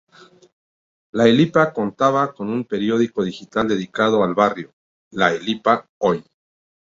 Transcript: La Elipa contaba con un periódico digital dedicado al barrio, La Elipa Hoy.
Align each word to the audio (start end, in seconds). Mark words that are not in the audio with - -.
La 1.11 1.27
Elipa 1.27 1.71
contaba 1.71 2.33
con 2.33 2.49
un 2.49 2.63
periódico 2.65 3.23
digital 3.23 3.67
dedicado 3.67 4.23
al 4.23 4.33
barrio, 4.33 4.73
La 5.11 5.31
Elipa 5.31 5.87
Hoy. 5.99 6.25